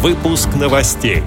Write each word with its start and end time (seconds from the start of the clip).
Выпуск 0.00 0.50
новостей. 0.54 1.24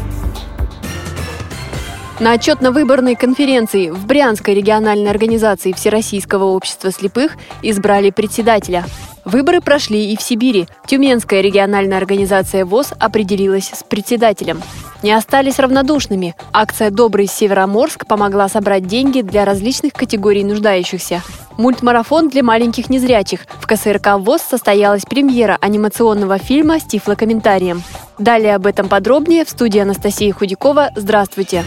На 2.22 2.32
отчетно-выборной 2.36 3.16
конференции 3.16 3.90
в 3.90 4.06
Брянской 4.06 4.54
региональной 4.54 5.12
организации 5.12 5.74
Всероссийского 5.74 6.46
общества 6.46 6.90
слепых 6.90 7.36
избрали 7.62 8.12
председателя. 8.12 8.86
Выборы 9.26 9.60
прошли 9.60 10.14
и 10.14 10.16
в 10.16 10.22
Сибири. 10.22 10.70
Тюменская 10.88 11.42
региональная 11.42 11.98
организация 11.98 12.64
ВОЗ 12.64 12.94
определилась 12.98 13.72
с 13.74 13.84
председателем. 13.84 14.62
Не 15.04 15.12
остались 15.12 15.60
равнодушными. 15.60 16.34
Акция 16.54 16.92
«Добрый 16.92 17.28
Североморск» 17.28 18.08
помогла 18.08 18.48
собрать 18.48 18.88
деньги 18.88 19.20
для 19.20 19.44
различных 19.44 19.92
категорий 19.92 20.46
нуждающихся. 20.46 21.22
Мультмарафон 21.58 22.30
для 22.30 22.42
маленьких 22.42 22.90
незрячих. 22.90 23.42
В 23.60 23.68
КСРК 23.68 24.18
ВОЗ 24.18 24.42
состоялась 24.44 25.04
премьера 25.04 25.58
анимационного 25.60 26.38
фильма 26.38 26.80
с 26.80 26.86
тифлокомментарием. 26.86 27.84
Далее 28.18 28.56
об 28.56 28.66
этом 28.66 28.90
подробнее 28.90 29.46
в 29.46 29.50
студии 29.50 29.80
Анастасии 29.80 30.32
Худякова. 30.32 30.92
Здравствуйте! 30.96 31.64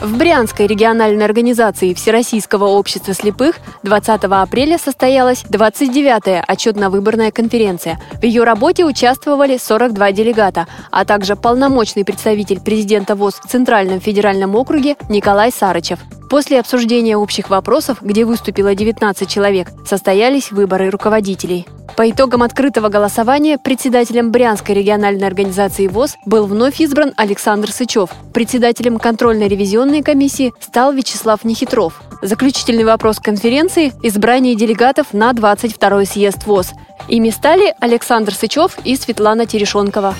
В 0.00 0.16
Брянской 0.16 0.68
региональной 0.68 1.24
организации 1.24 1.92
Всероссийского 1.92 2.66
общества 2.66 3.14
слепых 3.14 3.56
20 3.82 4.24
апреля 4.24 4.78
состоялась 4.78 5.44
29-я 5.50 6.44
отчетно-выборная 6.46 7.32
конференция. 7.32 7.98
В 8.20 8.22
ее 8.22 8.44
работе 8.44 8.84
участвовали 8.84 9.58
42 9.58 10.12
делегата, 10.12 10.68
а 10.92 11.04
также 11.04 11.34
полномочный 11.34 12.04
представитель 12.04 12.60
президента 12.60 13.16
ВОЗ 13.16 13.40
в 13.44 13.48
Центральном 13.48 14.00
федеральном 14.00 14.54
округе 14.54 14.96
Николай 15.08 15.50
Сарычев. 15.50 15.98
После 16.28 16.60
обсуждения 16.60 17.16
общих 17.16 17.48
вопросов, 17.48 17.98
где 18.02 18.24
выступило 18.24 18.74
19 18.74 19.28
человек, 19.28 19.68
состоялись 19.86 20.50
выборы 20.50 20.90
руководителей. 20.90 21.66
По 21.96 22.08
итогам 22.10 22.42
открытого 22.42 22.90
голосования 22.90 23.58
председателем 23.58 24.30
Брянской 24.30 24.74
региональной 24.74 25.26
организации 25.26 25.86
ВОЗ 25.86 26.16
был 26.26 26.46
вновь 26.46 26.80
избран 26.80 27.12
Александр 27.16 27.72
Сычев. 27.72 28.10
Председателем 28.34 28.98
контрольно-ревизионной 28.98 30.02
комиссии 30.02 30.52
стал 30.60 30.92
Вячеслав 30.92 31.44
Нехитров. 31.44 32.00
Заключительный 32.20 32.84
вопрос 32.84 33.18
конференции– 33.18 33.92
избрание 34.02 34.54
делегатов 34.54 35.12
на 35.12 35.32
22-й 35.32 36.06
съезд 36.06 36.46
ВОЗ. 36.46 36.72
Ими 37.08 37.30
стали 37.30 37.74
Александр 37.80 38.34
Сычев 38.34 38.78
и 38.84 38.96
Светлана 38.96 39.46
Терешонкова. 39.46 40.14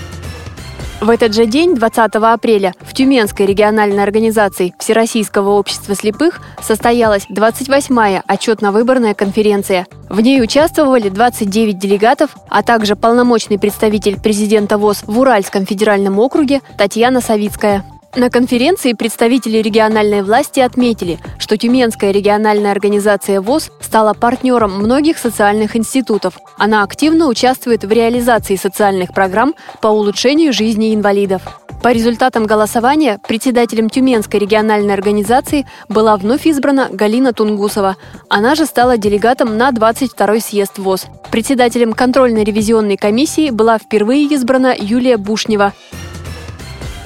В 1.00 1.10
этот 1.10 1.32
же 1.32 1.46
день, 1.46 1.76
20 1.76 2.16
апреля, 2.16 2.74
в 2.80 2.92
Тюменской 2.92 3.46
региональной 3.46 4.02
организации 4.02 4.74
Всероссийского 4.80 5.50
общества 5.50 5.94
слепых 5.94 6.40
состоялась 6.60 7.26
28-я 7.30 8.24
отчетно-выборная 8.26 9.14
конференция. 9.14 9.86
В 10.08 10.20
ней 10.20 10.42
участвовали 10.42 11.08
29 11.08 11.78
делегатов, 11.78 12.36
а 12.48 12.64
также 12.64 12.96
полномочный 12.96 13.60
представитель 13.60 14.20
президента 14.20 14.76
ВОЗ 14.76 15.04
в 15.06 15.20
Уральском 15.20 15.66
федеральном 15.66 16.18
округе 16.18 16.62
Татьяна 16.76 17.20
Савицкая. 17.20 17.84
На 18.18 18.30
конференции 18.30 18.94
представители 18.94 19.58
региональной 19.58 20.22
власти 20.22 20.58
отметили, 20.58 21.20
что 21.38 21.56
Тюменская 21.56 22.10
региональная 22.10 22.72
организация 22.72 23.40
ВОЗ 23.40 23.70
стала 23.80 24.12
партнером 24.12 24.72
многих 24.72 25.18
социальных 25.18 25.76
институтов. 25.76 26.36
Она 26.56 26.82
активно 26.82 27.28
участвует 27.28 27.84
в 27.84 27.92
реализации 27.92 28.56
социальных 28.56 29.14
программ 29.14 29.54
по 29.80 29.86
улучшению 29.86 30.52
жизни 30.52 30.96
инвалидов. 30.96 31.42
По 31.80 31.92
результатам 31.92 32.46
голосования 32.46 33.20
председателем 33.28 33.88
Тюменской 33.88 34.40
региональной 34.40 34.94
организации 34.94 35.64
была 35.88 36.16
вновь 36.16 36.44
избрана 36.44 36.88
Галина 36.90 37.32
Тунгусова. 37.32 37.94
Она 38.28 38.56
же 38.56 38.66
стала 38.66 38.98
делегатом 38.98 39.56
на 39.56 39.70
22-й 39.70 40.40
съезд 40.40 40.78
ВОЗ. 40.78 41.06
Председателем 41.30 41.92
контрольно-ревизионной 41.92 42.96
комиссии 42.96 43.50
была 43.50 43.78
впервые 43.78 44.24
избрана 44.24 44.74
Юлия 44.76 45.18
Бушнева. 45.18 45.72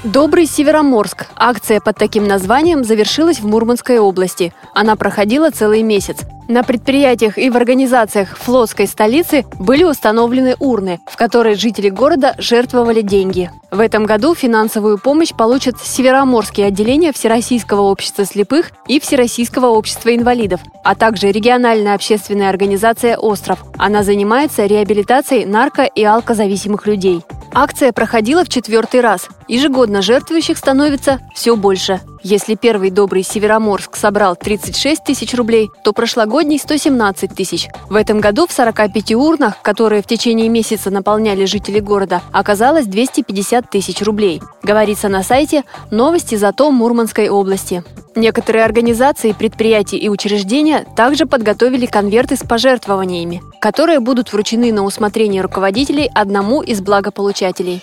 Добрый 0.05 0.47
Североморск. 0.47 1.27
Акция 1.37 1.81
под 1.81 1.97
таким 1.97 2.27
названием 2.27 2.83
завершилась 2.83 3.39
в 3.39 3.47
Мурманской 3.47 4.01
области. 4.01 4.53
Она 4.75 4.97
проходила 4.97 5.51
целый 5.51 5.83
месяц. 5.83 6.23
На 6.49 6.65
предприятиях 6.65 7.39
и 7.39 7.49
в 7.51 7.57
организациях 7.57 8.37
флотской 8.37 8.89
столицы 8.89 9.45
были 9.61 9.85
установлены 9.85 10.57
урны, 10.59 10.99
в 11.07 11.17
которые 11.17 11.55
жители 11.55 11.89
города 11.89 12.35
жертвовали 12.39 13.01
деньги. 13.01 13.53
В 13.71 13.79
этом 13.79 14.05
году 14.05 14.35
финансовую 14.35 14.99
помощь 14.99 15.33
получат 15.33 15.81
североморские 15.81 16.67
отделения 16.67 17.13
Всероссийского 17.13 17.83
общества 17.83 18.25
слепых 18.25 18.73
и 18.89 18.99
Всероссийского 18.99 19.67
общества 19.67 20.13
инвалидов, 20.13 20.61
а 20.83 20.97
также 20.97 21.31
региональная 21.31 21.95
общественная 21.95 22.51
организация 22.51 23.17
«Остров». 23.17 23.65
Она 23.79 24.03
занимается 24.03 24.67
реабилитацией 24.67 25.45
нарко- 25.45 25.89
и 25.95 26.03
алкозависимых 26.03 26.89
людей. 26.89 27.23
Акция 27.55 27.93
проходила 27.93 28.45
в 28.45 28.49
четвертый 28.49 29.03
раз. 29.03 29.29
Ежегодно 29.47 30.01
жертвующих 30.01 30.57
становится 30.57 31.21
все 31.35 31.55
больше. 31.55 32.01
Если 32.23 32.55
первый 32.55 32.91
добрый 32.91 33.23
Североморск 33.23 33.97
собрал 33.97 34.37
36 34.37 35.05
тысяч 35.05 35.35
рублей, 35.35 35.71
то 35.85 35.93
прошлогодний 35.93 36.59
117 36.59 37.35
тысяч. 37.35 37.69
В 37.91 37.97
этом 37.97 38.21
году 38.21 38.47
в 38.47 38.53
45 38.53 39.13
урнах, 39.13 39.61
которые 39.61 40.03
в 40.03 40.07
течение 40.07 40.49
месяца 40.49 40.91
наполняли 40.91 41.45
жители 41.45 41.79
города, 41.81 42.23
оказалось 42.33 42.87
250 42.87 43.69
тысяч 43.69 44.01
рублей. 44.01 44.41
Говорится 44.63 45.09
на 45.09 45.23
сайте 45.23 45.65
«Новости 45.91 46.37
зато 46.37 46.71
Мурманской 46.71 47.29
области». 47.29 47.85
Некоторые 48.15 48.65
организации, 48.65 49.33
предприятия 49.33 49.97
и 49.97 50.09
учреждения 50.09 50.85
также 50.97 51.25
подготовили 51.25 51.87
конверты 51.87 52.37
с 52.37 52.41
пожертвованиями, 52.41 53.43
которые 53.61 54.01
будут 54.01 54.33
вручены 54.33 54.71
на 54.73 54.85
усмотрение 54.85 55.41
руководителей 55.41 56.11
одному 56.15 56.63
из 56.63 56.83
благополучателей. 56.83 57.81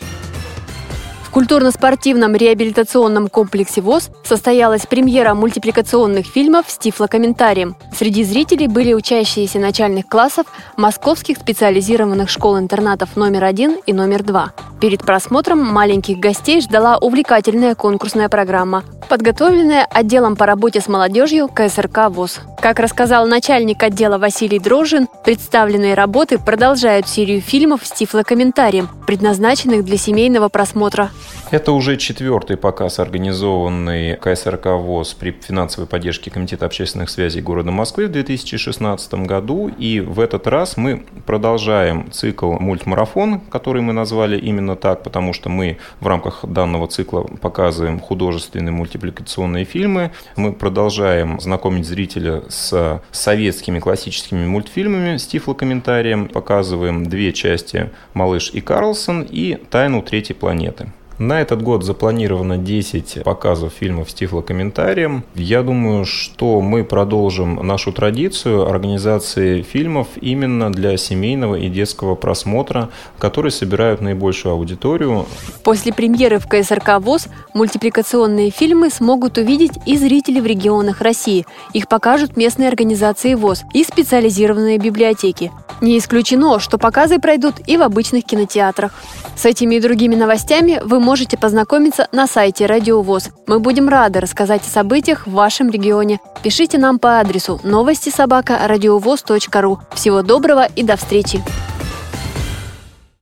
В 1.24 1.32
культурно-спортивном 1.32 2.36
реабилитационном 2.36 3.28
комплексе 3.28 3.82
ВОЗ 3.82 4.10
состоялась 4.24 4.88
премьера 4.88 5.36
мультипликационных 5.36 6.26
фильмов 6.26 6.66
с 6.68 6.80
тифлокомментарием. 6.80 7.76
Среди 7.96 8.24
зрителей 8.24 8.68
были 8.68 8.96
учащиеся 8.96 9.60
начальных 9.60 10.08
классов 10.08 10.48
московских 10.76 11.38
специализированных 11.38 12.32
школ-интернатов 12.32 13.16
номер 13.16 13.44
один 13.44 13.78
и 13.86 13.94
номер 13.94 14.24
два. 14.24 14.54
Перед 14.82 15.02
просмотром 15.02 15.60
маленьких 15.60 16.18
гостей 16.18 16.62
ждала 16.62 16.98
увлекательная 16.98 17.76
конкурсная 17.76 18.28
программа, 18.28 18.84
подготовленная 19.10 19.86
отделом 19.86 20.36
по 20.36 20.46
работе 20.46 20.80
с 20.80 20.88
молодежью 20.88 21.50
КСРК 21.50 22.10
ВОЗ. 22.10 22.42
Как 22.62 22.80
рассказал 22.80 23.26
начальник 23.26 23.82
отдела 23.82 24.18
Василий 24.18 24.60
Дрожжин, 24.60 25.08
представленные 25.26 25.96
работы 25.96 26.38
продолжают 26.38 27.08
серию 27.08 27.42
фильмов 27.42 27.82
с 27.84 27.92
тифлокомментарием, 27.92 28.88
предназначенных 29.08 29.84
для 29.84 29.98
семейного 29.98 30.50
просмотра. 30.50 31.10
Это 31.52 31.72
уже 31.72 31.98
четвертый 31.98 32.58
показ, 32.58 33.00
организованный 33.00 34.16
КСРК 34.18 34.68
ВОЗ 34.68 35.16
при 35.16 35.32
финансовой 35.32 35.88
поддержке 35.88 36.30
Комитета 36.30 36.68
общественных 36.68 37.10
связей 37.10 37.42
города 37.42 37.72
Москвы 37.72 38.06
в 38.06 38.12
2016 38.12 39.14
году. 39.26 39.68
И 39.68 40.00
в 40.00 40.20
этот 40.20 40.46
раз 40.46 40.78
мы 40.78 41.06
продолжаем 41.26 42.12
цикл 42.12 42.52
мультмарафон, 42.52 43.40
который 43.40 43.82
мы 43.82 43.94
назвали 43.94 44.38
именно 44.38 44.76
так, 44.76 45.02
потому 45.02 45.34
что 45.34 45.50
мы 45.50 45.80
в 46.00 46.06
рамках 46.06 46.46
данного 46.46 46.88
цикла 46.88 47.22
показываем 47.24 48.00
художественные 48.00 48.72
мультипликационные 49.00 49.66
фильмы. 49.66 50.12
Мы 50.36 50.54
продолжаем 50.54 51.40
знакомить 51.40 51.88
зрителя 51.88 52.44
с 52.50 53.02
советскими 53.12 53.80
классическими 53.80 54.46
мультфильмами 54.46 55.18
с 55.18 55.26
тифлокомментарием. 55.26 56.28
Показываем 56.28 57.06
две 57.06 57.32
части 57.34 57.90
«Малыш 58.14 58.52
и 58.54 58.62
Карлсон» 58.62 59.24
и 59.24 59.56
«Тайну 59.56 60.02
третьей 60.02 60.36
планеты». 60.36 60.92
На 61.20 61.42
этот 61.42 61.62
год 61.62 61.84
запланировано 61.84 62.58
10 62.58 63.26
показов 63.26 63.74
фильмов 63.78 64.10
с 64.10 64.14
тифлокомментарием. 64.14 65.26
Я 65.36 65.64
думаю, 65.64 66.06
что 66.06 66.62
мы 66.62 66.86
продолжим 66.86 67.56
нашу 67.56 67.92
традицию 67.92 68.70
организации 68.70 69.62
фильмов 69.62 70.08
именно 70.22 70.72
для 70.72 70.96
семейного 70.96 71.56
и 71.56 71.68
детского 71.68 72.16
просмотра, 72.16 72.88
которые 73.18 73.52
собирают 73.52 74.00
наибольшую 74.00 74.54
аудиторию. 74.54 75.26
После 75.66 75.92
премьеры 75.92 76.40
в 76.40 76.48
КСРК 76.48 77.02
ВОЗ 77.02 77.28
мультипликационные 77.54 78.50
фильмы 78.50 78.90
смогут 78.90 79.38
увидеть 79.38 79.74
и 79.86 79.98
зрители 79.98 80.40
в 80.40 80.46
регионах 80.46 81.02
России. 81.02 81.46
Их 81.74 81.90
покажут 81.90 82.38
местные 82.38 82.70
организации 82.70 83.34
ВОЗ 83.34 83.64
и 83.74 83.84
специализированные 83.84 84.78
библиотеки. 84.78 85.52
Не 85.82 85.98
исключено, 85.98 86.60
что 86.60 86.78
показы 86.78 87.20
пройдут 87.20 87.56
и 87.68 87.76
в 87.76 87.82
обычных 87.82 88.24
кинотеатрах. 88.24 88.94
С 89.36 89.46
этими 89.46 89.76
и 89.76 89.80
другими 89.80 90.16
новостями 90.16 90.82
вы 90.84 91.00
можете 91.00 91.09
познакомиться 91.38 92.08
на 92.12 92.28
сайте 92.28 92.68
Радио 92.68 93.02
ВОЗ. 93.02 93.30
Мы 93.48 93.60
будем 93.60 93.90
рады 93.90 94.20
рассказать 94.20 94.62
о 94.62 94.70
событиях 94.70 95.26
в 95.26 95.32
вашем 95.32 95.72
регионе. 95.72 96.20
Пишите 96.44 96.78
нам 96.78 97.00
по 97.00 97.20
адресу 97.20 97.60
новости 97.64 98.10
собака 98.10 98.60
ру. 99.62 99.80
Всего 99.92 100.22
доброго 100.22 100.68
и 100.76 100.84
до 100.84 100.98
встречи! 100.98 101.42